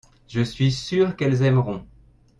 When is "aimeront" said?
1.43-1.85